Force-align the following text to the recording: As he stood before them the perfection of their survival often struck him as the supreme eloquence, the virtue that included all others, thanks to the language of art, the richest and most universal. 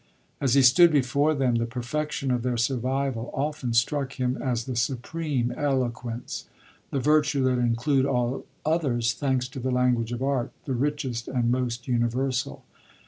As 0.41 0.55
he 0.55 0.63
stood 0.63 0.91
before 0.91 1.35
them 1.35 1.57
the 1.57 1.67
perfection 1.67 2.31
of 2.31 2.41
their 2.41 2.57
survival 2.57 3.29
often 3.35 3.71
struck 3.71 4.13
him 4.13 4.35
as 4.41 4.63
the 4.65 4.75
supreme 4.75 5.51
eloquence, 5.51 6.45
the 6.89 6.97
virtue 6.99 7.43
that 7.43 7.59
included 7.59 8.07
all 8.07 8.47
others, 8.65 9.13
thanks 9.13 9.47
to 9.49 9.59
the 9.59 9.69
language 9.69 10.11
of 10.11 10.23
art, 10.23 10.53
the 10.65 10.73
richest 10.73 11.27
and 11.27 11.51
most 11.51 11.87
universal. 11.87 12.63